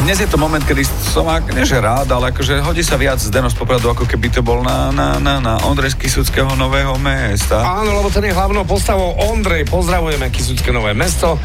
[0.00, 3.20] dnes je to moment, kedy som ak, nie že rád, ale akože hodí sa viac
[3.20, 6.96] Zdeno z Popradu, ako keby to bol na, na, na, na Ondrej z Kisuckého nového
[6.96, 7.60] mesta.
[7.60, 9.68] Áno, lebo ten je hlavnou postavou Ondrej.
[9.68, 11.36] Pozdravujeme Kisucké nové mesto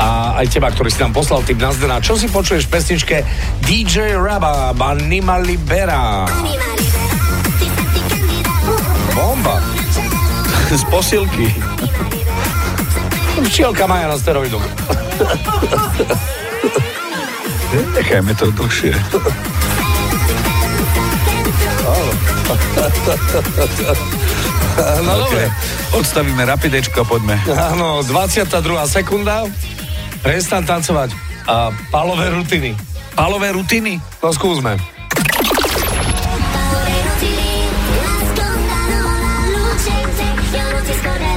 [0.00, 2.00] a aj teba, ktorý si nám poslal tip na Zdena.
[2.00, 3.16] Čo si počuješ v pesničke
[3.68, 6.24] DJ Raba, Anima Libera?
[9.12, 9.60] Bomba.
[10.70, 11.50] z posilky.
[13.42, 14.62] Včielka Maja na steroidoch.
[17.70, 18.92] Nechajme to dlhšie.
[25.06, 25.46] No dobre.
[25.94, 27.36] Odstavíme rapidečko a poďme.
[27.46, 28.58] Áno, 22.
[28.86, 29.46] sekunda.
[30.22, 31.14] Prestan tancovať.
[31.46, 32.74] A palové rutiny.
[33.14, 33.98] Palové rutiny?
[34.22, 34.78] No skúsme.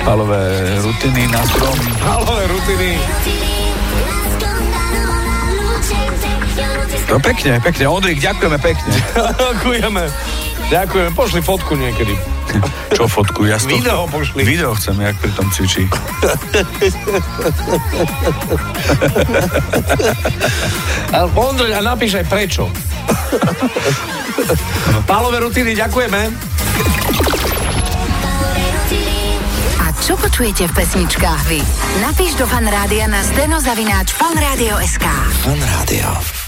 [0.03, 0.43] Palové
[0.83, 1.77] rutiny na strom.
[2.03, 2.89] Palové rutiny.
[7.13, 7.85] No pekne, pekne.
[7.85, 8.89] Ondrik, ďakujeme pekne.
[9.53, 10.09] Ďakujeme.
[10.73, 11.13] Ďakujeme.
[11.13, 12.17] Pošli fotku niekedy.
[12.89, 13.45] Čo fotku?
[13.45, 13.69] Ja to...
[13.69, 14.41] Video pošli.
[14.41, 15.85] Video chcem, jak pri tom cvičí.
[21.13, 22.65] Ale Ondrej, a napíš aj prečo.
[25.09, 26.33] Palové rutiny, ďakujeme.
[29.77, 31.61] A čo počujete v pesničkách vy?
[32.01, 35.05] Napíš do fanrádia na steno zavináč fanradio.sk
[35.45, 36.42] Fan Rádio.